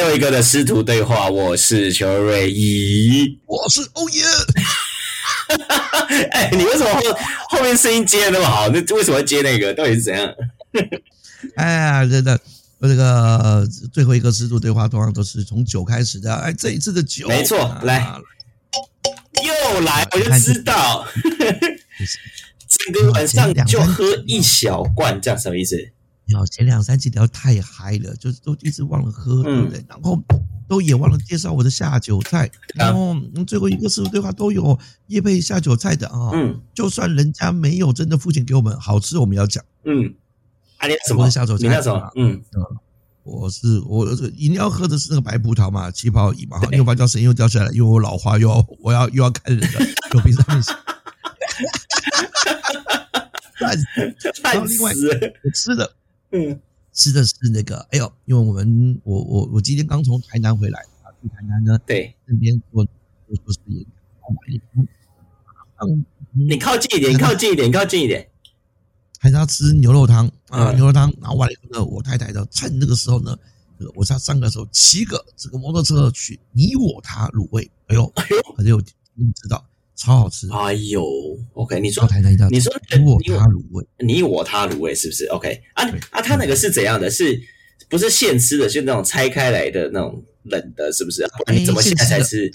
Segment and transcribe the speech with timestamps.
[0.00, 4.22] 最后一个的师徒对话，我是邱瑞怡，我是欧耶。
[6.32, 7.02] 哎，你为什么后
[7.50, 8.66] 后面声音接的那么好？
[8.70, 9.74] 那为什么接那个？
[9.74, 10.34] 到底是怎样？
[11.56, 12.40] 哎呀，真的，
[12.80, 16.34] 这个最后一个师徒对话通常都是从酒开始的。
[16.34, 18.10] 哎，这一次的酒，没错，来，
[19.44, 21.06] 又来，我就知道，
[22.66, 25.76] 这个晚上就喝一小罐，这样什么意思？
[26.30, 29.84] 有前两三期聊太嗨了，就是都一直忘了喝，对不对？
[29.88, 30.18] 然后
[30.68, 33.16] 都也忘了介绍我的下酒菜，然后
[33.46, 36.30] 最后一个师傅对话都有叶配下酒菜的啊。
[36.32, 39.64] 嗯，就算人家没有真的付钱给我们，好吃我们要讲。
[39.84, 40.14] 嗯。
[40.78, 41.66] 啊，你什么下酒菜？
[41.66, 42.10] 你那什么？
[42.16, 42.42] 嗯，
[43.22, 46.58] 我是我饮料喝的是那个白葡萄嘛，气泡饮嘛。
[46.58, 49.80] 哈，又把叫声音又掉下来，因为我老花又要我要又要看人了，
[50.14, 50.72] 有鼻上面写。
[53.60, 53.76] 烂
[54.42, 54.92] 烂另外
[55.52, 55.92] 吃的，
[56.32, 56.60] 嗯，
[56.92, 63.86] 吃的是那个，哎呦，因为我们我我我今天刚从台南回来啊，去台南呢，对，那边做做做实验，
[65.82, 68.28] 嗯，你靠近一点，你靠近一点，你靠近一点。
[69.18, 71.12] 还是要吃牛肉汤啊，牛肉汤。
[71.20, 73.36] 然后完了以后呢，我太太呢，趁那个时候呢，
[73.94, 78.80] 我上上课的时候骑个这个摩托车去你我他卤味，哎呦，哎呦，很有
[79.14, 79.62] 你知道，
[80.00, 80.48] 超好吃。
[80.50, 81.04] 哎呦
[81.52, 87.10] ，OK，你说台南一道，你说你我他卤味，你我他卤味是不是？OK，啊啊，他那个是怎样的？
[87.10, 87.38] 是
[87.90, 88.66] 不是现吃的？
[88.66, 91.28] 就那种拆开来的那种冷的，是不是？
[91.52, 92.50] 你怎么现在才吃？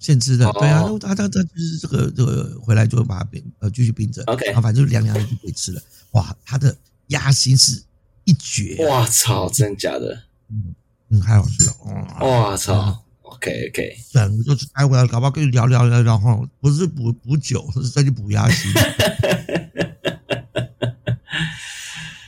[0.00, 5.80] 现吃的，对啊，他他他就是这个这个回来就把它冰呃继续冰着，OK，啊，反正就凉凉的就可以吃了。
[6.12, 6.76] 哇，它的
[7.08, 7.80] 鸭心是
[8.24, 10.22] 一绝，哇操，真假的？
[10.50, 10.74] 嗯
[11.10, 18.72] 嗯，太好吃了，哇操，OK OK，对，就是待会搞不好跟你聊聊聊然后，不是补补酒，是再去补鸭心。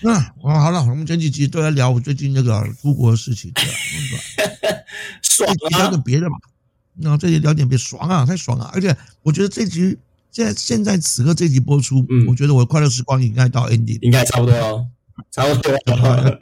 [0.04, 3.70] 那我好了，我们前几集都在聊我最近那个出国的事情，对吧？
[5.22, 6.36] 爽啊，聊点别的嘛。
[6.94, 8.64] 那这集聊点别爽啊，太爽了！
[8.74, 9.96] 而且我觉得这集
[10.30, 14.86] 现在现在此刻这集播出，嗯，我觉得我的快乐时光应该到 ending，应该差不多哦，
[15.30, 15.72] 差不多。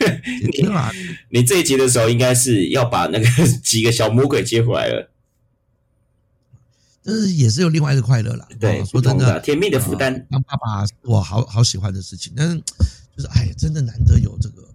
[0.00, 0.68] 你
[1.30, 3.26] 你这一集的时候，应该是要把那个
[3.62, 5.10] 几个小魔鬼接回来了，
[7.04, 8.46] 但是也是有另外一个快乐啦。
[8.58, 12.56] 对，说真的，甜蜜的负担，当爸爸我好好喜欢的事情，但是
[13.16, 14.68] 就是哎，真的难得有这个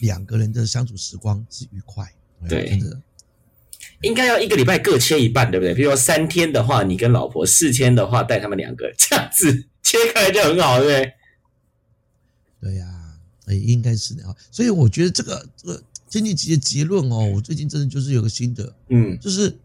[0.00, 2.12] 两个人的相处时光是愉快，
[2.48, 3.00] 对，真的。
[4.02, 5.74] 应该要一个礼拜各切一半，对不对？
[5.74, 11.14] 比如说三天的话，你跟老婆；四天的话，带他们两个，这样子切开来就很好，对不对？
[12.60, 12.86] 对呀，
[13.46, 14.34] 哎，应该是的啊。
[14.50, 19.56] 所以我觉得这个这个前几集的结论哦，我最近真的就是有个心得，嗯，就是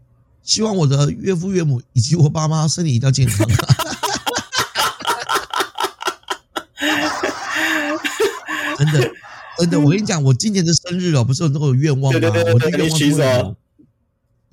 [0.42, 3.46] 希望我的岳父岳母以及我爸妈身体一定要健康。
[8.78, 9.10] 真的，
[9.58, 12.20] 真的，我跟你讲，我今年的生日哦，不是有那个愿望吗？
[12.52, 13.56] 我的愿望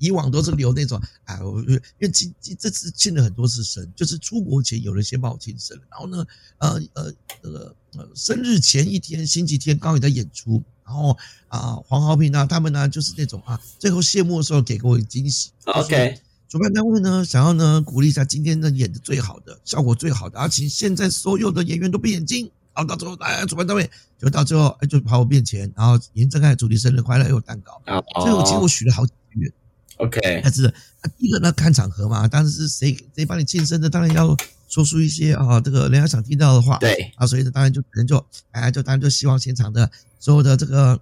[0.04, 6.26] 以往都是留那种，哎，我因为今今这次庆了很多次生，就是出国前有人先帮我庆生，然后呢，
[6.58, 11.16] 呃呃那个呃生日前一天星期天刚好在演出，然后
[11.48, 15.50] 啊黄豪平啊他们呢就是那种啊最后谢幕的时候给过我惊喜。
[15.64, 27.82] OK，主办单位呢想要呢鼓励一下今天呢演的最好的效果最好的，而且现在所有的演员都闭眼睛，然后到最后哎主办单位就到最后哎就跑我面前，然后严正开主题生日快乐又有蛋糕，
[28.22, 29.52] 最后其实我许了好几个愿。
[29.98, 30.72] OK，但是
[31.18, 34.36] 第一个呢，看场合嘛，当然是谁谁帮你庆生的，当然要
[34.68, 36.78] 说出一些啊，这个人家想听到的话。
[36.78, 39.88] 对啊，所以呢，当然就可能就哎，就当然就希望现场的
[40.18, 41.00] 所有的这个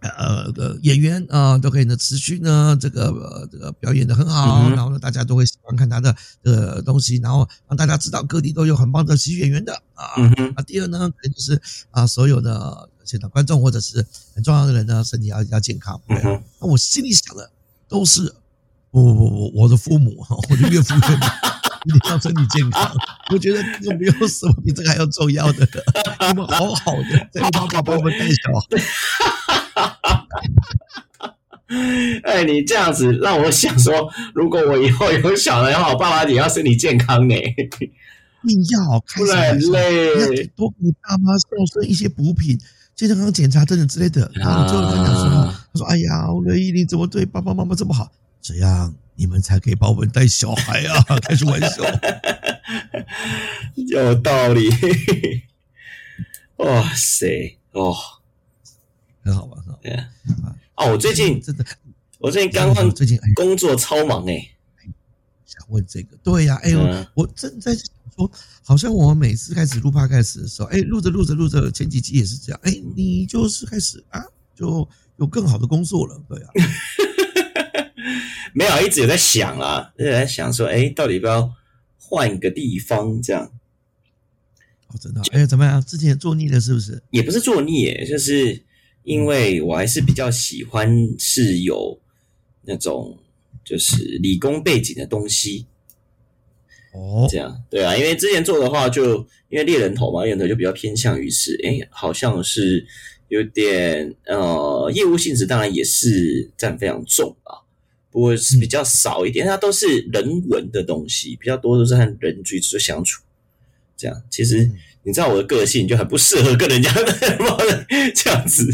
[0.00, 10.16] 呃呃演员啊，都可以呢持续呢这个这个表演的很好，然后呢，大家都会喜欢看他的呃东西，然后让大家知道各地都有很棒的喜剧演员的啊。
[10.56, 16.00] 啊，第二呢，可能就是啊，所有的现场观众或者是很重要的人呢，身体要要健康。
[16.08, 16.22] 对，
[16.58, 17.50] 那我心里想的。
[17.90, 18.32] 都是
[18.90, 21.24] 不不不，我的父母哈，我的岳父岳母
[21.84, 22.90] 一定要身体健康。
[23.32, 25.68] 我觉得又没有什么比这个还要重要的。
[26.28, 28.62] 你们好好的，在爸爸帮我们带小孩。
[32.24, 37.34] 哎，你这样子让我想说，如果我以后有小孩的话，我爸爸也要身体健康呢。
[37.34, 40.46] 硬要，不然累。
[40.56, 42.58] 多给你爸妈孝顺一些补品。
[42.96, 45.24] 健康检查等等之类的，然后就跟他说
[45.72, 48.10] ：“他说，哎呀，我乐意你怎么对爸爸妈妈这么好？
[48.42, 51.82] 这样你们才可以帮我们带小孩啊！” 开玩笑，
[53.76, 54.68] 有道理。
[56.56, 57.94] 哇塞，哦，
[59.22, 59.78] 很好玩，很好
[60.42, 60.58] 玩。
[60.76, 61.64] 哦，我最近真的，
[62.18, 64.50] 我最近刚换最近工作超忙哎。
[65.46, 67.84] 想问这个，对呀，哎呦，我正在想。
[68.16, 68.30] 说
[68.64, 74.22] 好像我每次开始录 podcast 的时候，哎，录着录着录着，前几集也是这样，哎，你就是开始啊，
[74.54, 74.86] 就
[75.20, 76.50] 有更好的工作了，对啊。
[78.52, 81.52] 没有，一直有在想啊，一直在想说，哎，到底要不要
[81.98, 83.52] 换个地方这样？
[84.88, 85.80] 哦，真的，哎，怎么样？
[85.84, 87.00] 之前做腻了是不是？
[87.10, 88.64] 也不是做腻，就是
[89.04, 92.00] 因为我还是比较喜欢是有
[92.62, 93.16] 那种
[93.64, 95.66] 就是理工背景的东西。
[96.92, 99.18] 哦，这样对啊，因为之前做的话，就
[99.48, 102.84] 因为猎人头嘛，猎人头就比较偏向于是，哎，好像是
[103.30, 107.64] 有点呃业务性质，当然也是占非常重啊。
[108.10, 113.22] 不过是比较少一点，它都是人文的东西，比较多都是和人居住相处。
[113.96, 114.70] 这样，其实
[115.04, 116.92] 你知道我的个性就很不适合跟人家
[118.14, 118.64] 这样子，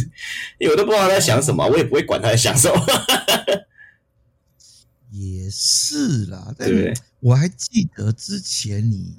[0.58, 2.86] 因为我都不知道他在想什么，我也不会管他在想什么。
[5.10, 9.14] 也是啦， 但是我还记得之前你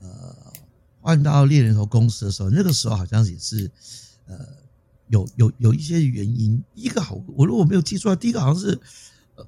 [0.00, 0.52] 呃
[1.00, 3.70] 换到猎人头公司的时候，那个时候好像也是
[4.26, 4.36] 呃
[5.10, 6.60] 有有有一些原因。
[6.74, 8.80] 一个好，我如果没有记错，第一个好像是
[9.36, 9.46] 呃。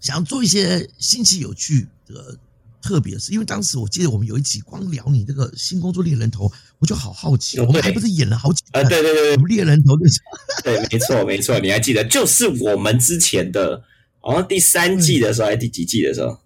[0.00, 2.38] 想做一些新奇有趣的
[2.80, 8.82] 特别是，因为当时我记得我们有一集光聊你这个新工作猎人头，我就好好奇，我们还不是演了好几啊？
[8.84, 10.08] 对对对，我们猎人头的，
[10.64, 12.02] 对，没错没错，你还记得？
[12.04, 13.84] 就是我们之前的，
[14.20, 16.38] 好像第三季的时候，还是第几季的时候？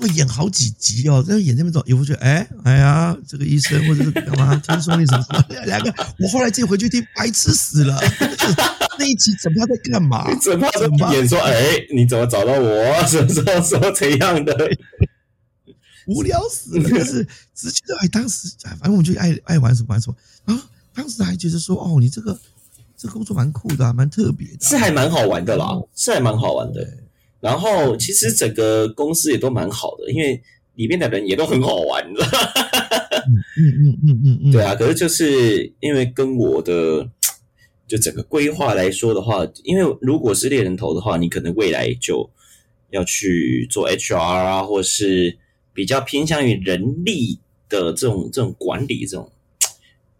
[0.00, 4.56] 会演好几集哦，在演这么多，也会觉得哎哎呀，这个医生或者是干嘛？
[4.56, 5.24] 听说你什么
[5.66, 5.94] 两个？
[6.18, 7.98] 我后来自己回去听，白痴死了。
[8.98, 10.32] 那一集怎么在干嘛？
[10.38, 11.38] 怎么怎么演说？
[11.40, 11.54] 哎，
[11.94, 13.06] 你怎么找到我？
[13.06, 14.56] 什么时候说怎样的？
[16.06, 16.88] 无聊死了。
[16.90, 20.16] 但是直接哎，当时反正我们就爱爱玩什么玩什么。
[20.44, 20.62] 然后
[20.94, 22.38] 当时还觉得说，哦，你这个
[22.96, 27.03] 这个工作蛮酷的，蛮特别的，是还蛮好玩的啦，是还蛮好玩的。
[27.44, 30.40] 然后其实整个公司也都蛮好的，因为
[30.76, 34.74] 里面的人也都很好玩，嗯嗯嗯嗯嗯，对啊。
[34.74, 37.06] 可是就是因为跟我的
[37.86, 42.30] 就整个规划来说的话，因为如果是猎人头的话，你可能未来就
[42.88, 45.36] 要去做 HR 啊，或是
[45.74, 47.38] 比较偏向于人力
[47.68, 49.30] 的这种这种管理这种，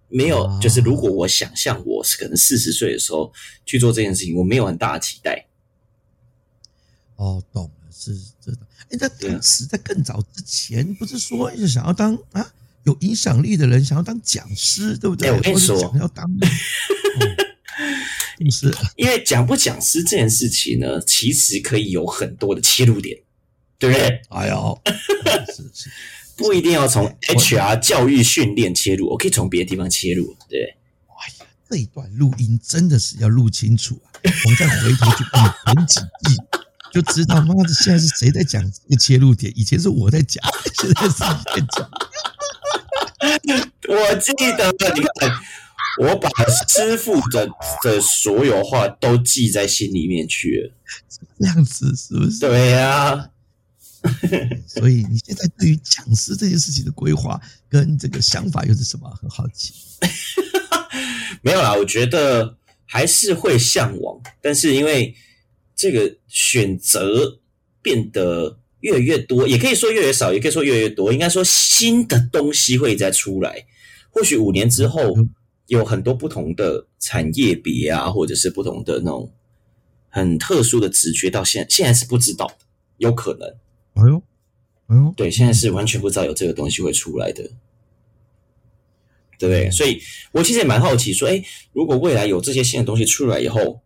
[0.08, 3.32] 没有就是如果我想象我是可能四十岁的时候
[3.64, 5.46] 去做这件事情，我没有很大的期待。
[7.24, 8.58] 哦，懂了，是这的。
[8.90, 15.32] 哎，那当时在更早之前，不是说想要当啊有影响力的人，想要当讲师，对不对？
[15.32, 16.30] 我跟你说，要当，
[18.50, 23.18] 是， 因为讲不讲师这件事情呢，其实可以有很多的切入点，
[23.78, 24.20] 对不对？
[24.28, 24.78] 哎呦，
[25.56, 25.90] 是是，
[26.36, 30.76] 不一定要从 HR 教育训练切入，我可以从别的地方切入，对。
[31.08, 34.12] 哎呀，这一段录音真的是要录清楚啊！
[34.44, 36.36] 我们再回头去看几季。
[36.94, 39.52] 就知道妈的，现在是谁在讲这个切入点？
[39.56, 40.40] 以前是我在讲，
[40.80, 41.90] 现在是你在讲。
[43.88, 45.28] 我记得，你看，
[46.00, 46.30] 我把
[46.68, 47.48] 师傅的
[47.82, 50.72] 的所有话都记在心里面去了，
[51.40, 52.38] 这样子是不是？
[52.38, 53.30] 对呀。
[54.68, 59.10] 所以你现在对于讲师这件事情的规划跟这个想法又是什么？
[59.20, 59.74] 很好奇。
[61.42, 62.56] 没有啦，我觉得
[62.86, 65.12] 还是会向往，但是因为。
[65.74, 67.40] 这个选择
[67.82, 71.12] 变得越来越多，也可以说越来越少，也可以说越来越多。
[71.12, 73.66] 应该说新的东西会再出来。
[74.10, 75.14] 或许五年之后，
[75.66, 79.32] 有很多不同的产业别啊，或者是不同的那种
[80.08, 82.58] 很特殊的直觉，到现现在是不知道的，
[82.98, 83.48] 有可能。
[83.94, 84.22] 哎呦，
[84.86, 87.42] 哎呦，对，现在是完全不知道有这个东西会出来的，
[89.38, 89.70] 对不对？
[89.70, 90.00] 所以
[90.32, 93.80] 我其实也蛮好奇，说，哎，如果未来有这些新的东西出来以后。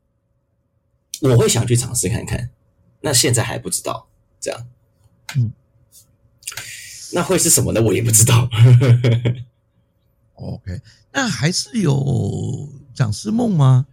[1.21, 2.51] 我会想去尝试看看，
[3.01, 4.09] 那现在还不知道，
[4.41, 4.67] 这样，
[5.37, 5.51] 嗯，
[7.13, 7.83] 那会是什么呢？
[7.83, 8.49] 我也不知道。
[10.35, 10.81] OK，
[11.13, 13.87] 那还是有讲师梦吗？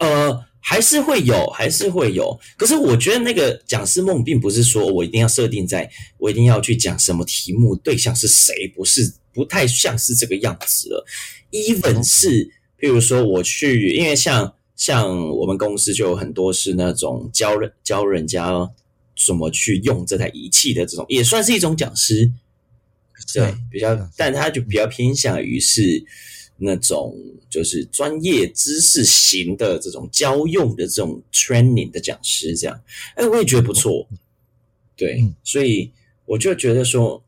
[0.00, 2.38] 呃，还是会有，还是会有。
[2.58, 11.06] 可是我觉得那个讲师梦，并不是说我一定要设定在我一定要去讲什么题目，对象是谁，不是，不太像是这个样子了。
[11.50, 14.52] Even 是，譬如说我去，因为像。
[14.76, 18.70] 像我们公司就有很多是那种教人教人家
[19.26, 22.30] 怎么去用这台仪器的这种，也算是一种讲师，
[23.32, 26.04] 对，比较，但他就比较偏向于是
[26.58, 27.16] 那种
[27.48, 32.78] 就是专业知识型的这种教用的这种 training 的讲师，这样，
[33.14, 34.06] 哎，我也觉得不错，
[34.94, 35.90] 对，所以
[36.26, 37.24] 我就觉得说，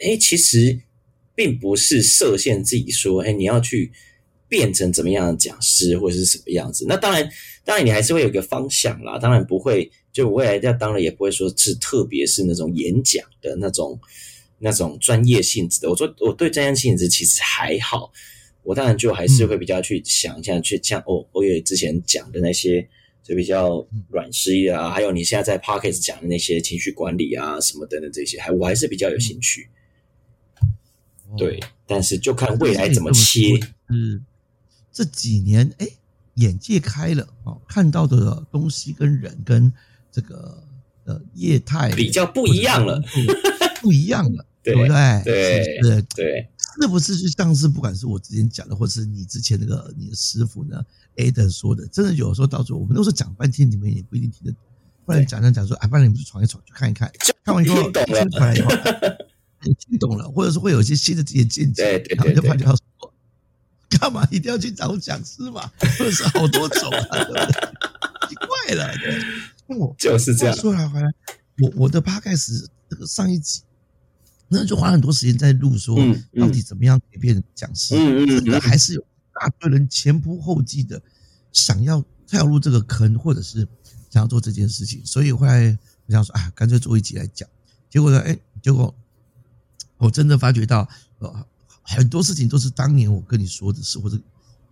[0.00, 0.80] 哎，其实
[1.34, 3.90] 并不是设限自己说，哎，你要去。
[4.52, 6.84] 变成怎么样的讲师或者是什么样子？
[6.86, 7.26] 那当然，
[7.64, 9.18] 当然你还是会有一个方向啦。
[9.18, 13.98] 当然不会，就未来要当然也不会说是特别是那种演讲的那种
[14.58, 15.88] 那种专业性质的。
[15.88, 18.12] 我说我对专业性质其实还好，
[18.62, 22.86] 我当然就还是会比较去想一下，去像欧欧月之前讲的那些，
[23.22, 29.70] 就比较软实力啊，还有你现在在 p o c k e t 讲的那些情绪管理啊什么等等这些，还我还是比较有兴趣。
[31.38, 33.40] 对，但是就看未来怎么切。
[33.88, 34.22] 嗯，
[34.92, 35.88] 这几年哎，
[36.34, 39.72] 眼界开了啊，看到的东西跟人跟
[40.10, 40.62] 这个
[41.04, 43.02] 呃业态比较不一样了，
[43.80, 45.22] 不一样了，对不对？
[45.24, 46.48] 对对对。
[46.80, 50.82] 是不是就像是不管是我之前讲的，或者是你之前那个你的师傅呢
[51.16, 54.60] ，Aden 说的，真的有时候到时候我们都是讲半天，你们也不一定听得懂。
[55.04, 57.12] 不然讲讲讲说，哎，不然你们去闯一闯，去看一看，
[57.44, 58.54] 看完以后听懂了，
[59.78, 63.11] 听懂了，或者是会有一些新的这些见解，然后就发觉到说，
[63.98, 65.70] 干嘛一定要去找讲师嘛？
[65.98, 67.18] 或者是好多种啊，
[68.28, 70.56] 奇怪了，对，我就是这样。
[70.56, 71.08] 说来回来，
[71.58, 73.62] 我我的 p 开始这个上一集。
[74.54, 75.96] 那就花很多时间在录，说
[76.38, 77.96] 到底怎么样改变讲师？
[78.26, 79.00] 真的还是有
[79.32, 81.00] 大堆人前仆后继的
[81.52, 83.66] 想要跳入这个坑，或者是
[84.10, 85.00] 想要做这件事情。
[85.06, 87.48] 所以后来我想说，啊，干脆做一集来讲。
[87.88, 88.94] 结果呢，哎，结果
[89.96, 90.86] 我真的发觉到，
[91.20, 91.46] 呃，
[91.82, 94.18] 很多事情都是当年我跟你说的事，或者。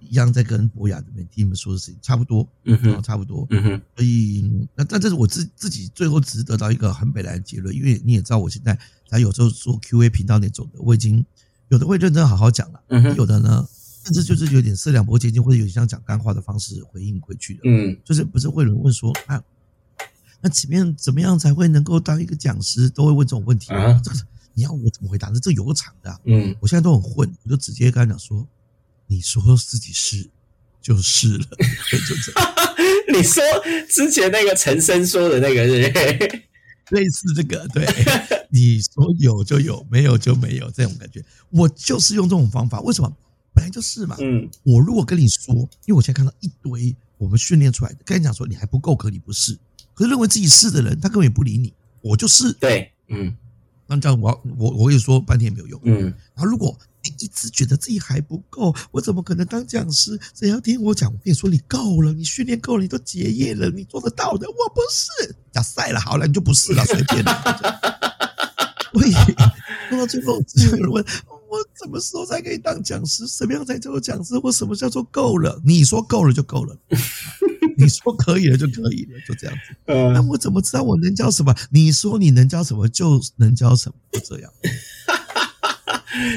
[0.02, 3.82] 一样在跟博雅这边听你们说的事情差不多，嗯哼，差不多，嗯哼。
[3.94, 8.76] 所以那但这是我自自己最后只是得到一个很北来的结论，因为你也知道我现在
[9.10, 11.22] 才有时候做 Q A 频道那种的，我已经
[11.68, 13.68] 有的会认真好好讲了，嗯哼，有的呢
[14.02, 19.44] 甚至就是有点四两拨千斤，或者有像讲干话的方式回应回去的，嗯，就是不是会有人问说啊，
[20.40, 24.00] 那前面怎么样才会能够当一个讲师，都会问这种问题啊？
[24.02, 24.16] 这个
[24.54, 25.30] 你要我怎么回答？
[25.30, 28.46] 这这有个场的，嗯，我现在都很混，我就直接跟他讲说，
[29.06, 30.30] 你说自己是。
[30.82, 31.44] 就是了，
[32.08, 32.54] 就这样。
[33.12, 33.42] 你说
[33.86, 35.82] 之前那个陈生说的那个是，
[36.88, 37.86] 类似这个，对，
[38.48, 41.22] 你说有就有，没有就没有，这种感觉。
[41.50, 43.14] 我就是用这种方法，为什么？
[43.52, 44.16] 本来就是嘛。
[44.20, 45.54] 嗯，我如果跟你说，
[45.84, 49.58] 因为我现在看到一堆我们训练出来的，跟你讲说你还不够格，你不是，
[49.92, 51.74] 可是认为自己是的人，他根本也不理你。
[52.00, 53.36] 我就是，对，嗯。
[53.90, 55.80] 那这样，我我我跟你说半天也没有用。
[55.82, 60.16] 嗯，然后如果你一直觉得自己还不够，我怎么可能当讲师？
[60.32, 64.46] 只要听我讲，我跟你说，你够了，你训练够了，你都结业了，你做得到的。
[64.48, 67.24] 我不是，假赛了，好了，你就不是了，随便。
[68.94, 69.12] 所以
[69.88, 71.04] 说到最后，有人问
[71.48, 73.26] 我什么时候才可以当讲师？
[73.26, 74.38] 什么样才叫做讲师？
[74.38, 75.60] 或什么叫做够了？
[75.64, 76.76] 你说够了就够了。
[77.80, 79.74] 你说可以了就可以了，就这样子。
[79.86, 81.54] 那我怎么知道我能教什么？
[81.70, 84.52] 你说你能教什么就能教什么，就这样。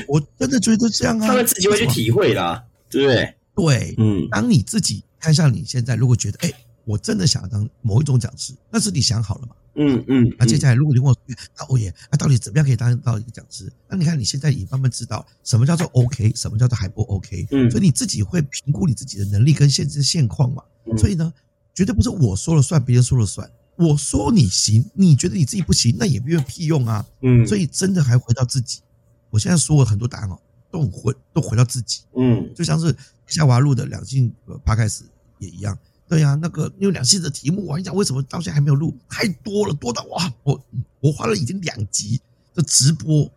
[0.08, 3.36] 我真的觉得这样啊，他们自己会去体会啦，对不对？
[3.56, 4.28] 对，嗯。
[4.30, 6.52] 当你自己看像你现在，如果觉得哎，
[6.86, 9.56] 我真的想要当某一种讲师，那是你想好了嘛？
[9.76, 10.36] 嗯嗯。
[10.38, 13.72] 那接下来如果你问我，那欧耶，那到底怎么样可以当到一个讲师？
[13.88, 17.48] 那你看你现在也慢慢知道什么叫做 OK，什么叫做还不 OK。
[17.51, 17.70] 嗯。
[17.72, 20.63] 所以你自己会评估你自己的能力跟现实现况嘛？
[20.98, 21.34] 所以呢，
[21.74, 23.50] 绝对不是我说了算，别人说了算。
[23.75, 27.06] 我说你行，你觉得你自己不行，那也没有屁用啊。
[27.22, 28.82] 嗯，所以真的还回到自己。
[29.30, 30.39] 我现在说了很多答案哦，
[30.70, 32.01] 都回都回到自己。
[32.15, 34.32] 嗯，就像是夏娃录的两性
[34.63, 35.03] 帕开始
[35.39, 35.75] 也一样。
[36.13, 38.96] 对呀，那个因为两性的题目，我跟你讲，为什么到现在还没有录？
[39.10, 40.63] 太多了，多到哇，我
[41.00, 42.22] 我花了已经两集
[42.53, 43.27] 的直播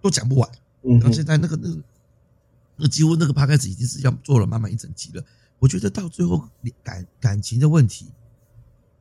[0.00, 0.48] 都讲不完。
[0.82, 1.82] 嗯，到现在那个那个
[2.76, 5.24] 那几乎那个趴开始已经是要做了满满一整集了。
[5.58, 6.48] 我觉得到最后
[6.82, 8.06] 感感情的问题，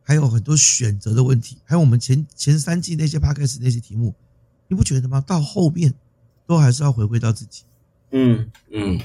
[0.01, 4.15] 还有很多选择的问题，还有我们前前三季那些 p o d 那些题目，
[4.67, 5.21] 你不觉得吗？
[5.21, 5.93] 到后面
[6.47, 7.63] 都还是要回归到自己。
[8.11, 8.99] 嗯嗯。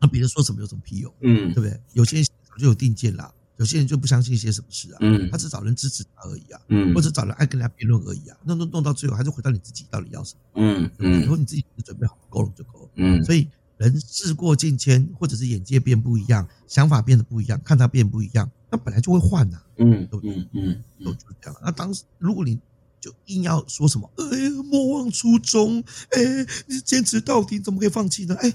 [0.00, 1.10] 那别人说什么有什么屁用？
[1.22, 1.80] 嗯，对不对？
[1.94, 4.98] 有些人早就有定见啦，有些人就不相信一些什么事啊。
[5.00, 6.60] 嗯，他只找人支持他而已啊。
[6.68, 8.36] 嗯，或者找人爱跟人家辩论而已啊。
[8.44, 10.40] 弄弄弄到最后，还是回到你自己到底要什么？
[10.62, 11.22] 嗯嗯。
[11.22, 12.88] 以后你自己准备好够了就够了。
[12.96, 13.48] 嗯，所以。
[13.76, 19.60] 人事过境迁，或者是眼界变不一样，想法变得不一样，看他变不一样，那本来就会换呐。
[19.78, 21.60] 嗯，嗯嗯，都就是这样。
[21.60, 22.56] 那当时如果你
[23.00, 25.82] 就硬要说什么，哎，莫忘初衷，
[26.12, 28.36] 哎，你坚持到底，怎么可以放弃呢？
[28.40, 28.54] 哎，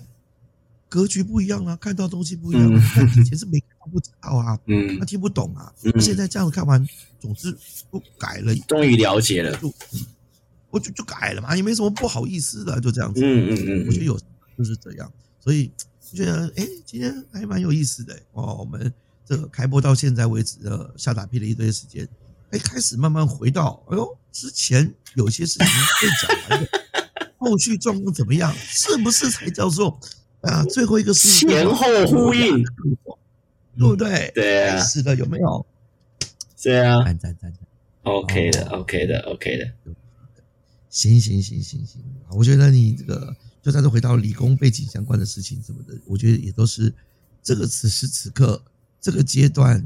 [0.90, 2.70] 格局不一样啊，看到东西不一样。
[3.16, 5.72] 以前是没看不知道啊，嗯，他听不懂啊。
[6.02, 6.86] 现在这样子看完，
[7.20, 7.56] 总之
[7.90, 9.74] 都改了，终于了解了，就
[10.70, 13.22] 我就就改了嘛，也没什么不好意思的，就这样子。
[13.24, 14.20] 嗯嗯嗯，我觉得有。
[14.58, 18.56] 就是这样，所以觉得哎，今天还蛮有意思的哦。
[18.56, 18.94] 我们
[19.26, 22.06] 这个开播到现在为止的下打屁了一堆时间，
[22.50, 25.66] 哎，开始慢慢回到哎呦，之前有些事情
[26.02, 26.70] 被讲完的，
[27.40, 28.54] 后续状况怎么样？
[28.68, 29.98] 是不是才叫做
[30.42, 30.64] 啊？
[30.66, 32.64] 最后一个是前后呼应，
[33.78, 34.32] 对不对？
[34.34, 35.66] 对啊，是的，有没有？
[36.62, 37.60] 对啊，赞赞赞赞
[38.04, 39.72] ，OK 的，OK 的，OK 的。
[40.90, 43.36] 行行行行行，我觉得你这个。
[43.62, 46.92] 就算是回到理工背景相关的事情什么的，我觉得也都是
[47.44, 48.64] 这个此时此刻
[49.02, 49.86] 这个阶段，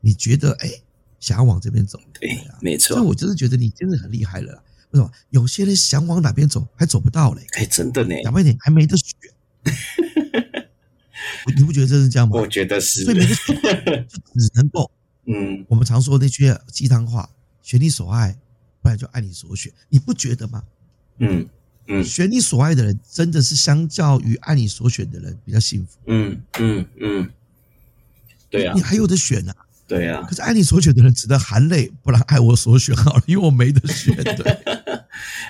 [0.00, 0.70] 你觉得哎，
[1.18, 2.94] 想要往这边走，对，没错。
[2.94, 4.62] 所以我真的觉得你真的很厉害了。
[4.92, 7.44] 为什么有些人想往哪边走还走不到嘞？
[7.54, 9.12] 哎，真的呢，讲白点还没得选。
[11.56, 12.38] 你不觉得这是这样吗？
[12.38, 13.54] 我觉得是，所以没得选，
[14.08, 14.90] 就只能够，
[15.26, 17.28] 嗯，我们常说那句鸡汤话：
[17.62, 18.36] 选你所爱，
[18.82, 19.72] 不然就爱你所选。
[19.88, 20.62] 你不觉得吗？
[21.18, 21.46] 嗯
[21.86, 25.98] 嗯，选你所爱的人，真的是相较于爱你所选的人比较幸福。
[26.06, 27.30] 嗯嗯嗯，
[28.50, 29.54] 对啊，你还有的选呢。
[29.86, 34.14] 对啊，可是爱你所选的人只能含泪，不然爱我所选好了，因为我没得选。
[34.22, 34.77] 对，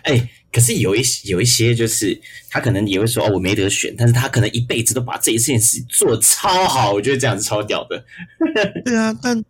[0.05, 8.05] 哎，可是有一有一些，就是他可能也会说哦，我没得选，但是他可能一辈子都把这一件事做的超好，我觉得这样子超屌的。
[8.85, 9.45] 对啊，但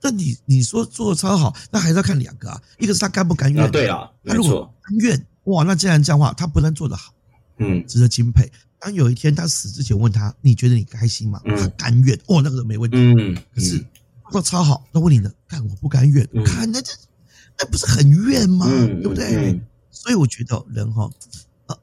[0.00, 3.70] 但你你说做的超好，那还是要看两个啊，一个是他甘不甘愿。
[3.70, 7.12] 对啊，他如果甘愿，哇，那既然这样的话，他不能做得好，
[7.58, 8.50] 嗯，值得钦佩。
[8.78, 11.40] 当有一天他死之前问他，你觉得你开心吗？
[11.44, 12.96] 他甘愿，哦，那个没问题。
[12.96, 13.84] 嗯，可是。
[14.32, 15.28] 做超好，那问你呢？
[15.48, 16.92] 看我不甘愿，看那这
[17.60, 18.66] 那不是很怨吗？
[18.66, 19.60] 对不对？
[19.90, 21.10] 所以我觉得人哈，
[21.66, 21.78] 呃，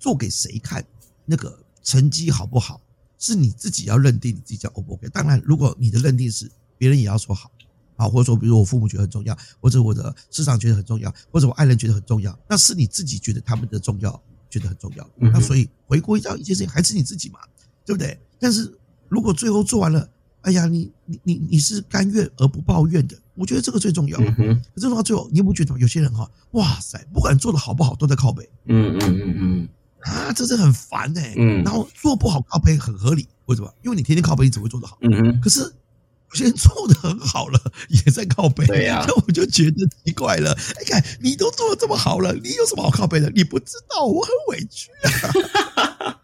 [0.00, 0.84] 做给谁看，
[1.24, 2.80] 那个成绩好不好，
[3.18, 5.08] 是你自己要认定你自己叫 O 不 OK。
[5.10, 7.50] 当然，如果你的认定是别人也要说好，
[7.96, 14.20] 啊，或者说比如我父母觉得很重要，或者我的市场觉得很重要，或者我爱人觉得很重要，那是你自己觉得他们的重要，
[14.50, 15.08] 觉得很重要。
[15.18, 17.38] 那所以回归到一件事情，还是你自己嘛，
[17.84, 18.18] 对不对？
[18.40, 18.76] 但是
[19.08, 20.10] 如果最后做完了。
[20.46, 24.16] 哎呀，你你你你是甘愿而不抱怨的，我觉得这个最重要。
[24.16, 28.48] 可是到最后，你有没有觉得有些人哈，哇塞，不管做的好不好，都在靠背。
[28.66, 29.68] 嗯嗯嗯嗯，
[30.02, 31.34] 啊，这是很烦哎。
[31.36, 33.74] 嗯，然后做不好靠背很合理，为什么？
[33.82, 34.96] 因为你天天靠背，你只会做得好。
[35.00, 35.40] 嗯哼。
[35.40, 38.64] 可是有些人做的很好了，也在靠背。
[38.66, 39.02] 对呀。
[39.08, 40.52] 那我就觉得奇怪了。
[40.52, 43.28] 哎，看你都做的这么好了，你有什么好靠背的？
[43.34, 46.14] 你不知道，我很委屈啊。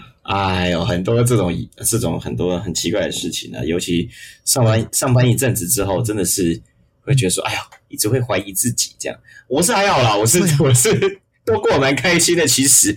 [0.22, 1.50] 哎呦，很多这种
[1.84, 4.08] 这种很多很奇怪的事情呢，尤其
[4.44, 6.60] 上班上班一阵子之后，真的是
[7.00, 8.94] 会觉得说，哎呀，一直会怀疑自己。
[8.98, 9.18] 这样，
[9.48, 12.46] 我是还好啦，我是我是 都过蛮开心的。
[12.46, 12.96] 其实，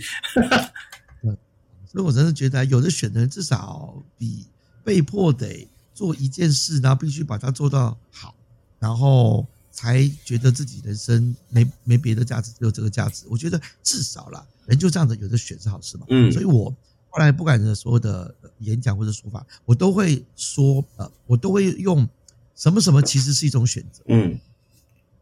[1.92, 4.46] 所以我真的觉得，有的选择至少比
[4.84, 8.36] 被迫得做一件事，然后必须把它做到好，
[8.80, 13.24] 然后才觉得自己人生没没别的价值，只有这个价值。
[13.30, 16.06] 我觉得至少啦，人就这样子，有的选是好事嘛。
[16.10, 16.72] 嗯，所以我。
[17.14, 22.10] 后来不管是所有的演讲或者说法，我都会说，呃，我都会用
[22.56, 24.40] 什么什么其实是一种选择，嗯，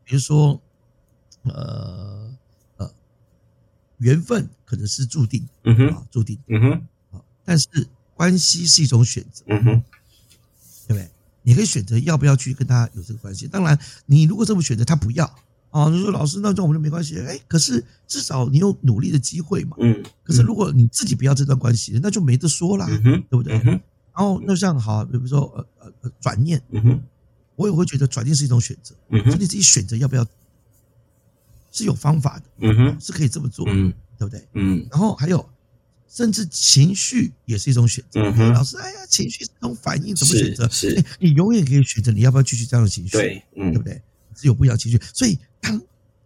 [0.06, 0.62] 比如说，
[1.44, 2.34] 呃
[2.78, 2.90] 呃，
[3.98, 6.72] 缘分可能是注定，嗯哼，啊，注定，嗯哼，
[7.12, 7.68] 啊，但是
[8.16, 9.84] 关系是一种选择，嗯哼，
[10.88, 11.12] 对不对？
[11.44, 13.50] 你可以选择要不要去跟他有这个关系。
[13.50, 15.36] 当然，你如果这么选择，他不要。
[15.72, 17.18] 啊，你说老师，那这我们就没关系。
[17.20, 19.78] 哎，可是至少你有努力的机会嘛。
[19.80, 20.04] 嗯。
[20.22, 23.54] 可是如果你自己不要这段关系，那就没得说啦，对不对？
[24.14, 26.62] 然后那像好，比如说呃呃呃转念，
[27.56, 28.94] 我也会觉得转念是一种选择。
[29.10, 29.32] 嗯哼。
[29.32, 30.28] 你自己选择要不要，
[31.72, 32.44] 是有方法的。
[32.60, 32.98] 嗯哼。
[33.00, 33.66] 是可以这么做。
[33.70, 33.94] 嗯。
[34.20, 34.46] 对不对？
[34.54, 34.86] 嗯。
[34.92, 35.50] 然后还有，
[36.10, 38.20] 甚至情绪也是一种选择。
[38.20, 38.54] 嗯哼。
[38.54, 40.68] 老师，哎呀，情绪是一种反应，怎么选择？
[40.68, 41.02] 是。
[41.20, 43.12] 你永远可以选择你要不要继续这样的情绪。
[43.12, 43.42] 对。
[43.56, 43.72] 嗯。
[43.72, 44.02] 对不对？
[44.36, 45.82] 是有不一样情绪，所以当。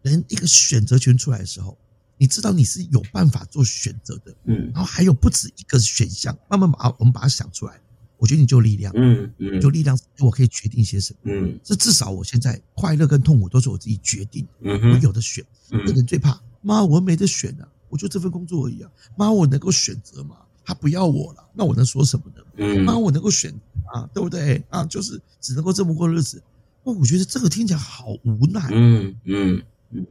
[0.06, 1.76] 人一个选择权出来的时候，
[2.20, 7.82] 你知道你是有办法做选择的，嗯，然后还有不止一个选项，慢慢把我们把它想出来，
[8.18, 20.38] 我觉得你就有力量，嗯嗯，就力量，我可以决定些什么，嗯，这至少我现在快乐跟痛苦都是我自己决定，嗯我有的选，那人最怕，妈，我没得选啊，我就这份工作而已啊，妈，我能够选择吗？
[20.64, 22.44] 他不要我了，那我能说什么呢？
[22.58, 23.52] 嗯，妈，我能够选
[23.92, 24.64] 啊，对不对？
[24.70, 26.40] 啊，就是只能够这么过日子，
[26.86, 29.64] 哦，我觉得这个听起来好无奈，嗯嗯。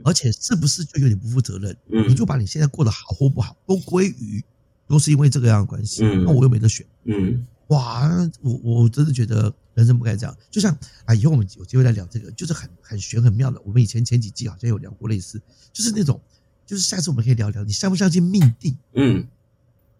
[0.02, 1.76] 而且是不是就有点不负责任？
[1.90, 4.42] 嗯，你就把你现在过得好或不好都归于，
[4.86, 6.04] 都是因为这个样的关系。
[6.04, 6.86] 嗯，那我又没得选。
[7.04, 8.08] 嗯，哇，
[8.40, 10.34] 我我真的觉得人生不该这样。
[10.50, 13.60] 就像啊，以后我们有机会再聊这个，就是很很玄很妙的。
[13.62, 15.38] 我们以前前几季好像有聊过类似，
[15.70, 16.18] 就是那种，
[16.64, 18.74] 就是下次我们可以聊聊，你相不相信命定？
[18.94, 19.26] 嗯，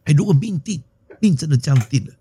[0.04, 0.82] 哎，如果命定
[1.20, 2.14] 命真的这样定了，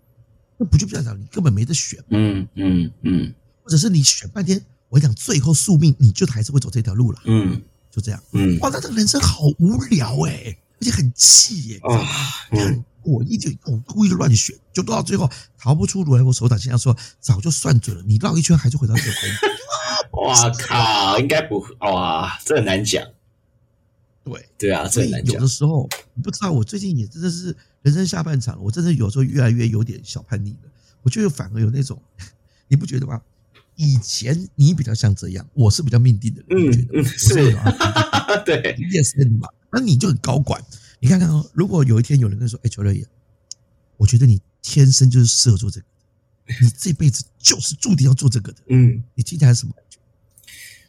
[0.58, 2.02] 那不就表示你根本没得选？
[2.10, 4.64] 嗯嗯嗯，或者是你选半天。
[4.90, 7.18] 我讲最后宿命，你就还是会走这条路了。
[7.24, 8.22] 嗯，就这样。
[8.30, 11.80] 嗯，哇，那这个人生好无聊哎，而且很气耶。
[11.82, 12.06] 啊，
[12.52, 16.76] 嗯，我一直我故意乱选，就到最后逃不出如来佛手掌心。
[16.78, 19.10] 说早就算准了，你绕一圈还是回到这个。
[20.22, 23.04] 哇靠，应该不哇，这很难讲。
[24.22, 25.34] 对对啊，这很难讲。
[25.34, 25.88] 有的时候
[26.22, 30.70] 不知道，我最近也真的是人生下半场，我真的有时候越来越有点小叛逆了。
[31.02, 32.00] 我觉得反而有那种，
[32.68, 33.20] 你不觉得吗？
[33.76, 37.72] 以前你比较像这样，我是比较命定的人，嗯觉得是啊，
[38.46, 39.48] 对，也是你嘛。
[39.72, 40.62] 那你就很高管，
[41.00, 43.04] 你看看哦，如果有一天有人跟你说：“哎，邱乐爷，
[43.96, 45.86] 我觉得你天生就是适合做这个，
[46.62, 49.98] 你这辈子就是注定要做这个的。”嗯，你听起来是什么感觉？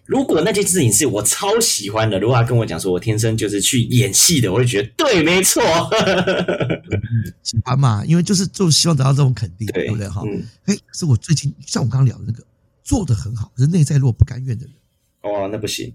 [0.06, 5.63] 如果那件事情是我超喜欢的，如果他跟我讲说我天生就是去演戏的，我会觉得对，没错，
[7.41, 10.08] 喜欢嘛，因为就是就希望得到这种肯定，对不对？
[10.08, 10.21] 哈，
[10.65, 12.45] 哎，可是我最近像我刚刚聊的那个
[12.86, 14.76] 做的很好，可是内在如果不甘愿的人，
[15.24, 15.93] 哦，那不行。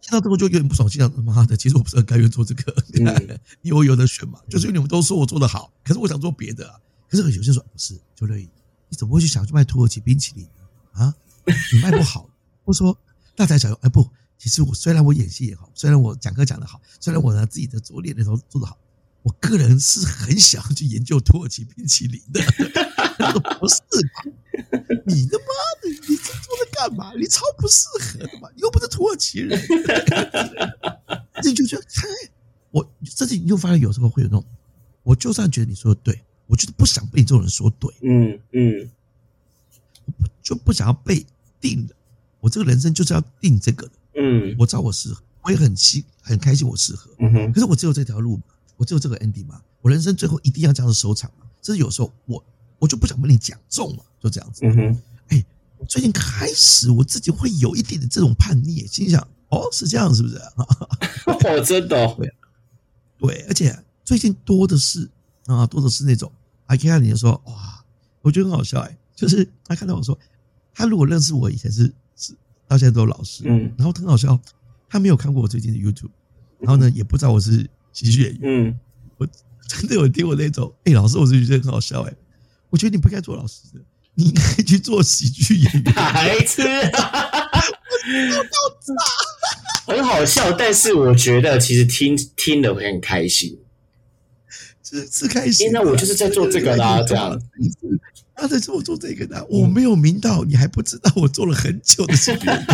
[0.00, 2.76] 听到这个就有点不爽，心想他妈的，其实我不是很甘愿做这个，
[3.62, 6.78] 因为我有的选嘛，就是因为你们都说我做的好，可是我想做别的啊。
[7.08, 8.48] 可是有些说不是，就乐意，
[8.88, 11.02] 你怎么会去想去卖土耳其冰淇淋呢？
[11.02, 11.14] 啊，
[11.72, 12.30] 你卖不好，
[12.64, 12.96] 或者说。
[13.38, 18.78] 大材小用，哎不，其实我虽然我演戏也好，虽然我讲课讲得好，虽然我呢自己的拙劣的时候做得好，
[19.22, 22.40] 我个人是很想去研究土耳其冰淇淋的。
[23.26, 24.24] 他说不是吧？
[25.06, 25.44] 你他妈
[25.82, 27.12] 的，你这做的干嘛？
[27.14, 29.60] 你超不适合的嘛，你又不是土耳其人。
[31.44, 32.30] 你就觉得，哎，
[32.70, 34.44] 我甚至你又发现有时候会有那种，
[35.02, 37.92] 我就算觉得你说的对，我就是不想被这种人说对。
[38.02, 38.90] 嗯嗯，
[40.42, 41.24] 就不想要被
[41.60, 41.94] 定的。
[42.40, 47.52] 我这个人生就是要定这个的，嗯，我知道我适合，我也很希很开心我适合，嗯哼。
[47.52, 48.40] 可是我只有这条路，
[48.76, 51.46] 我只有这个 ending 嘛，我人生最后一定要这样子收场嘛。
[51.62, 52.42] 甚至有时候我
[52.78, 54.60] 我就不想被你讲中嘛，就这样子。
[54.64, 55.02] 嗯哼。
[55.28, 55.44] 哎，
[55.88, 60.36] 最近开始我自己会有一点的这种叛逆，心想哦是这样是不是？
[61.26, 62.34] 哦，真的， 对，
[63.18, 65.08] 对，而且最近多的是
[65.46, 66.30] 啊，多的是那种，
[66.66, 67.84] 还看到你说哇，
[68.22, 70.18] 我觉得很好笑哎，就是他看到我说，
[70.72, 72.34] 他如果认识我以前是是。
[72.68, 74.36] 到现在都是老师，嗯，然后很好笑，
[74.88, 76.10] 他没有看过我最近的 YouTube，
[76.58, 78.80] 然后呢，也不知道我是喜剧演员，嗯，
[79.18, 79.28] 我
[79.68, 82.12] 真的有听我那种，哎，老师，我是觉得很好笑，哎，
[82.70, 83.80] 我觉得你不该做老师的，
[84.14, 86.62] 你应该去做喜剧演员，孩子，
[89.86, 93.58] 很好笑，但是我觉得其实听听了会很开心，
[94.82, 97.40] 是是开心，那我就是在做这个啦，这样。
[98.38, 102.68] 他在做做这个的，我没有明道，你还不知道我做了很久的事情，真的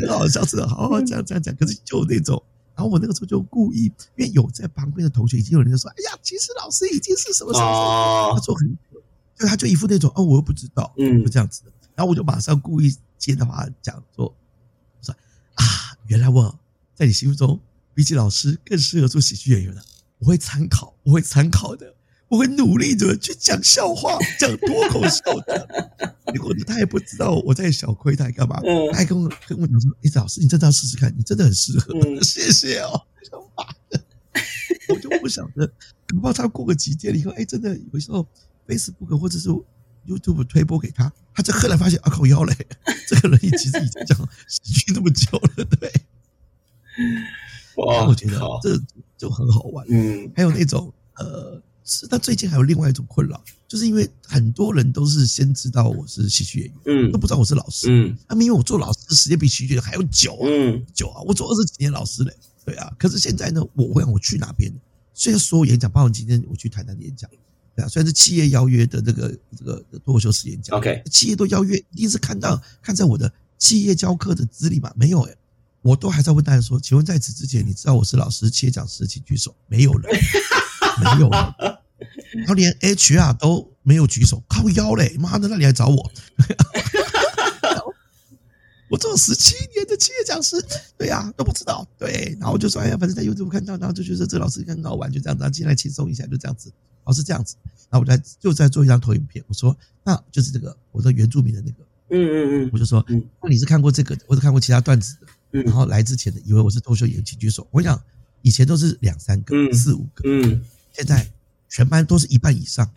[0.00, 1.54] 很好笑，真的好好讲讲讲。
[1.54, 2.42] 可是就那种，
[2.76, 3.86] 然后我那个时候就故意，
[4.16, 9.02] 因为有在旁边的同学已经有人就说：“哎呀，其实老师已经是什么什么。”他说很久，
[9.34, 11.72] 就他就一副那种哦，我又不知道，嗯，就这样子的。
[11.94, 14.30] 然后我就马上故意接的话讲说
[15.00, 15.14] ：“说
[15.54, 15.64] 啊，
[16.08, 16.58] 原来我
[16.94, 17.58] 在你心目中
[17.94, 19.82] 比起老师更适合做喜剧演员的。
[20.18, 21.94] 我会参考，我会参考的。”
[22.28, 25.68] 我会努力的去讲笑话， 讲脱口秀的。
[26.32, 28.60] 结果他也不知道我在小亏他干嘛，
[28.90, 33.00] 他还跟我跟我讲说：“哎，老师，你真的要试试看，你真的很适合。” 谢谢哦，
[33.56, 34.02] 妈的，
[34.88, 35.70] 我就不晓得，
[36.10, 38.26] 恐怕他过个几天以后，哎，真的有时候
[38.66, 39.48] Facebook 或者是
[40.04, 42.54] YouTube 推播给他，他就后来发现啊，靠腰嘞，
[43.06, 45.92] 这个人其实已经讲喜剧那么久了，对。
[47.76, 48.76] 哇，我觉得这
[49.16, 49.86] 就很好玩。
[49.88, 51.62] 嗯，还有那种呃。
[51.86, 64.72] 是，但最近还有另外一种困扰，就是因为很多人都是先知道我是喜剧演员，嗯，都不知道我是老师，嗯，他们因为我做老师的时间比喜剧演员还要久啊，嗯，久啊，我做二十几年老师嘞，对啊，可是现在呢，我会让我去哪边？
[65.14, 67.30] 虽然所有演讲，包括今天我去台南演讲，
[67.74, 74.92] 对啊，虽然是企业邀约的这个这个脱口秀式演讲，OK，企业都邀约，一定是看到看在我的企业教课的资历嘛？
[74.96, 75.34] 没有哎，
[75.82, 79.54] 我都还在问大家说，请问在此之前，你知道我是老师、企业讲师，请举手。
[79.68, 80.12] 没有人，
[81.02, 81.40] 没有人。
[82.38, 85.16] 然后连 HR 都没有举手，靠腰嘞！
[85.18, 86.10] 妈的，那你来找我？
[88.88, 90.64] 我做了十七年的企业讲师，
[90.96, 91.84] 对呀，都不知道。
[91.98, 96.72] 对，然后就说，哎呀，反正在 YouTube 看到，然后就觉得这老师很好玩，就这样子，进来轻松一下，就这样子。
[97.04, 97.56] 老师这样子，
[97.90, 103.04] 然后我在就在做一张投影片，我说，那就是这个我的原住民的那个，嗯嗯嗯，我就说，
[103.42, 105.16] 那你是看过这个，我是看过其他段子
[105.50, 107.66] 的，然后来之前的以为我是脱口秀演员，请举手。
[107.70, 108.00] 我想
[108.42, 110.62] 以前都是两三个、四五个，嗯，
[110.96, 111.30] 现在。
[111.68, 112.88] 全班都是一半以上，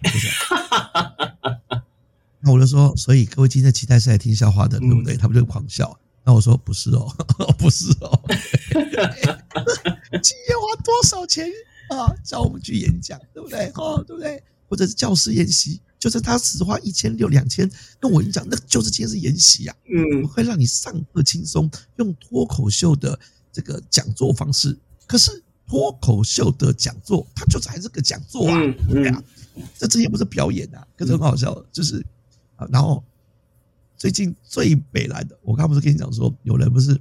[2.40, 5.18] 那我就说，所以各位今天期待是来听笑话的，对不对？
[5.18, 6.00] 他们就狂笑。
[6.24, 7.12] 那我说不是哦，
[7.58, 8.22] 不是哦。
[10.22, 11.48] 企业 花多少钱
[11.90, 12.14] 啊？
[12.24, 13.72] 叫我们去演讲，对不对？
[13.74, 14.42] 哦，对不对？
[14.70, 19.76] 或者是教师研习，就是他只花一千六、两千，跟我演讲，那就是今天是研习啊。
[19.92, 23.20] 嗯，会让你上课轻松，用脱口秀的
[23.52, 24.78] 这个讲座方式。
[25.08, 25.44] 可是。
[25.70, 28.58] 脱口秀的讲座，它就是还是个讲座啊，
[28.90, 29.24] 对啊，
[29.78, 32.04] 这之前不是表演啊，可是很好笑，就是
[32.56, 33.04] 啊，然后
[33.96, 37.00] 最近最北来的，我刚不是跟你讲说，有人不是，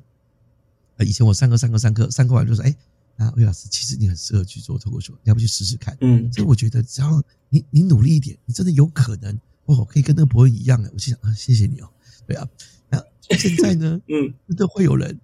[0.99, 2.77] 以前我上课上课上课上课完就说，哎，
[3.17, 5.97] 啊，魏老师，其实你很适合去做脱口秀，你要不去试试看？
[6.03, 10.91] 嗯，所以我觉得只要你你努力一点，你真的有可能哦，可以跟那个博文一样的。
[10.93, 11.89] 我心想啊，谢谢你哦，
[12.27, 12.47] 对啊，
[12.91, 13.03] 那
[13.39, 15.19] 现在呢， 嗯，真的会有人。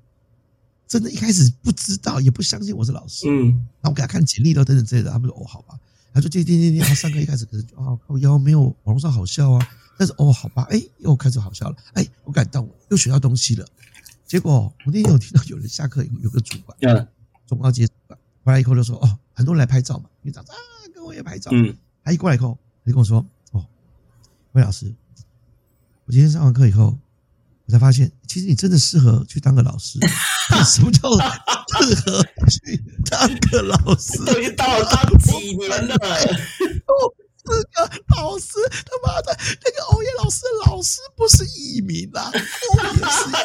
[0.95, 3.27] 真的一开始不知道，也不相信我是老师。
[3.29, 3.47] 嗯，
[3.81, 5.77] 然后我给他看简历了，等等之类的，他们说哦，好吧。
[6.13, 13.67] 他就点点点点，他上课一开始可能啊，靠腰没有网络上好笑啊，但是哦，好吧，哎，又开始好笑了，哎，我感动，又学到东西了。
[14.25, 17.09] 结果我那天有听到有人下课有个主管，嗯，
[17.49, 20.55] 中高阶主管回来以后就说，哦，很多人来拍照嘛，院长啊，
[20.95, 21.51] 跟我也拍照。
[21.53, 23.67] 嗯，他一过来以后，他就跟我说，哦，
[24.53, 24.95] 魏老师，
[26.05, 26.97] 我今天上完课以后。
[27.67, 29.99] 我才发现，其实你真的适合去当个老师。
[30.67, 31.11] 什么叫
[31.83, 34.19] 适合去当个老师？
[34.25, 35.97] 都已经当了当几年了，
[37.47, 38.53] 四个老师，
[38.87, 42.31] 他妈的，那个欧耶老师的老师不是艺名啊，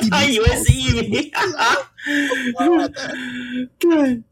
[0.10, 1.76] 他以为是艺名啊，
[3.80, 4.24] 对。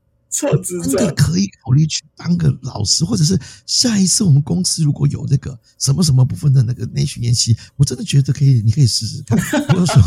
[0.63, 9.37] 真的可以考虑去当个老师，或者是下一次我们公司如果有那个什么什么部分的那个内训练习，我真的觉得可以，你可以试试看。
[9.75, 10.01] 我说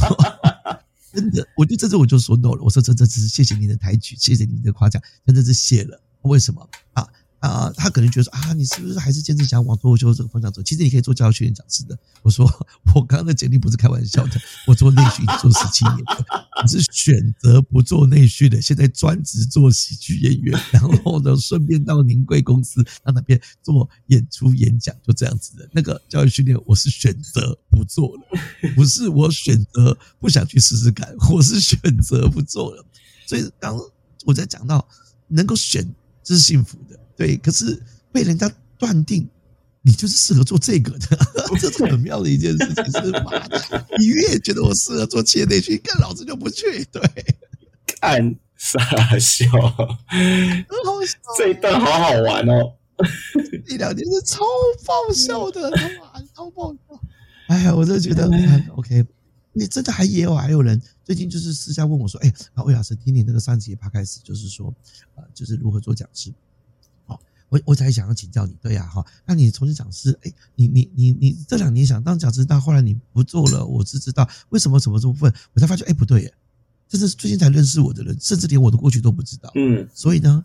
[1.13, 2.63] 真的，我就这次我就说 no 了。
[2.63, 6.01] 我说这这只是谢谢您的抬举，谢谢您的夸奖，真的是谢了。
[6.23, 7.07] 为什么啊？
[7.41, 10.63] 啊，他可能觉得说啊，你是不是还是坚持想往脱口秀这个方向走？
[10.63, 11.99] 其实你可以做教育训练讲师的。
[12.23, 12.45] 我说
[12.95, 14.33] 我刚刚的简历不是开玩笑的，
[14.67, 15.99] 我做内训做十七年，
[16.63, 25.67] 我是选择不做内训的，现在专职做喜剧演员，然后呢顺便到宁贵公司到那边做演出演讲，就这样子的。
[25.73, 28.23] 那个教育训练我是选择不做了，
[28.77, 32.85] 不是我选择不想去试试看，我是选择不做了。
[33.27, 33.75] 所以刚
[34.27, 34.87] 我在讲到
[35.29, 35.89] 能够选，
[36.23, 37.00] 这是幸福的。
[37.21, 37.79] 对，可是
[38.11, 39.29] 被人家断定
[39.83, 41.19] 你就是适合做这个的，
[41.61, 42.85] 这是很妙的一件事情。
[42.93, 46.83] 是妈的，你越觉得我适合做企业内训，更老子就不去。
[46.91, 47.03] 对，
[48.01, 48.81] 看傻
[49.19, 52.73] 笑，很好笑， 这一段好好玩哦。
[53.69, 54.41] 一两年是超
[54.87, 56.99] 爆笑的，他妈超爆笑。
[57.49, 59.05] 哎呀，我真的觉得很 OK。
[59.53, 62.33] 你真的还也有还有人最近就是私下问我说：“哎，
[62.65, 64.73] 魏老师，听你那个上集趴开始，就是说，
[65.17, 66.33] 呃，就是如何做讲师。”
[67.51, 76.35] 我我才想要请教你，对呀，哈，那你从事讲师，哎，你你你你这两年想当讲师，但后来你不做了，我是知道为什么什么这部分，我才发觉，哎，不对耶，
[76.89, 80.45] 这是最近才认识我的人，甚至连我的过去都不知道，嗯，所以呢，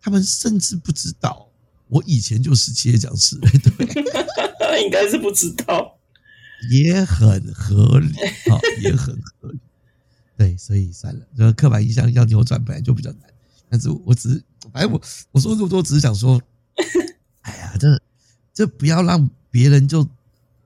[0.00, 1.48] 他们甚至不知道
[1.88, 5.98] 我以前就是企业讲师， 对， 应该是不知道，
[6.70, 8.08] 也很合理，
[8.50, 9.58] 啊，也很合理，
[10.38, 13.20] 对，所以算了，这个刻板印象要扭转本来就比较难，
[13.68, 14.42] 但是我只是。
[14.72, 15.00] 哎，我
[15.30, 16.40] 我说这么多，只是想说，
[17.42, 18.00] 哎呀，这
[18.54, 20.08] 这不要让别人就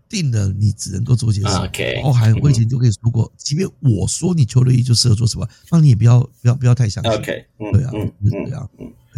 [0.08, 1.66] 定了，你只能够做些什么。
[1.66, 7.12] OK，包含我以前就跟你说过，即便我说你邱瑞一就适合做什么，那你也不要不要不要太相信。
[7.12, 8.70] OK，对啊，就是这样。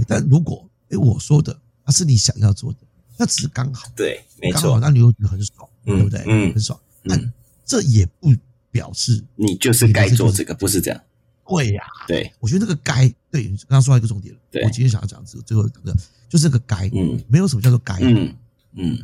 [0.09, 2.79] 但如果哎我说的那是你想要做的，
[3.19, 6.25] 那只是刚好，对，没错，那你又觉得很爽，对不对？
[6.27, 6.81] 嗯，很爽。
[7.05, 7.33] 但
[7.67, 8.35] 这也不
[8.71, 11.01] 表示你就是该做这个，不是这样。
[11.51, 14.41] 对呀，对，我觉得那个该，对，刚刚说到一个重点了。
[14.65, 15.95] 我今天想要讲这个，最后讲的，
[16.29, 18.35] 就是这个该，嗯，没有什么叫做该，嗯
[18.75, 18.99] 嗯，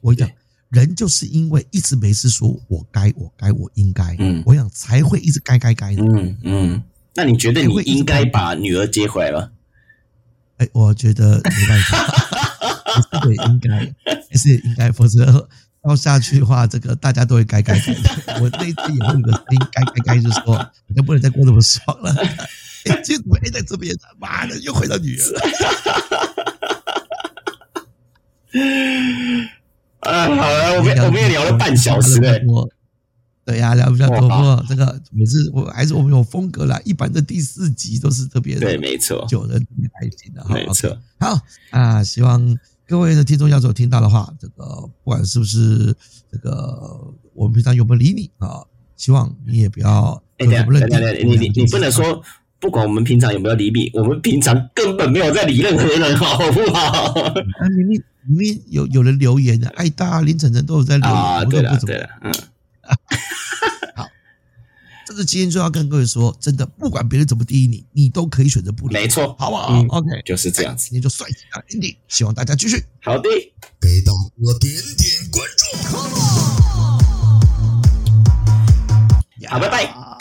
[0.00, 0.28] 我讲，
[0.68, 6.82] 人就是因为一直没事说我该，我该，我应该，嗯，我想才会一直该该该的，嗯嗯。
[7.14, 9.50] 那你觉得你应该把女儿接回来吗？
[10.58, 11.98] 哎，我觉得没办法，
[13.20, 13.94] 是得应该，
[14.28, 15.48] 还是应该，否则。
[15.86, 18.40] 要下去的话，这个大家都会改改改的。
[18.40, 20.72] 我那次也会有个声音，该该该，就说
[21.06, 22.12] 不能再过那么爽了。
[22.86, 23.94] 哎，这怎么哎在这边？
[24.18, 25.40] 妈的，又回到女儿了。
[30.00, 32.42] 啊，好了，我们我们也聊了半小时嘞。
[33.44, 34.20] 对呀，聊比较多。
[34.22, 40.98] 不过这个每次我还是我们有风格啦，一般的第四集都是特别对，没错，久的开心的，没错。
[41.20, 41.38] 好
[41.70, 42.58] 啊，希望。
[42.86, 44.64] 各位的听众要是有听到的话，这个
[45.02, 45.94] 不管是不是
[46.30, 48.62] 这个，我们平常有没有理你啊？
[48.96, 50.22] 希望你也不要。
[50.38, 52.22] 哎，等等等等，你你你不能说
[52.60, 57.12] 不管我们平常有没有理你，我们平常根本没有在理任何人， 好不好？
[57.20, 57.34] 啊，
[57.76, 62.32] 明明明明有有人留言的，爱大凌晨晨都有在留言，啊，对了对了，嗯。
[65.16, 73.30] 这是今天就要跟各位说，真的，不管别人怎么定义你，你都可以选择不理，没错，好不好？OK，就是这样子，今天就帅气啊，ending，希望大家继续好的，
[73.80, 75.64] 给到我点点关注，
[79.48, 80.15] 好，拜拜。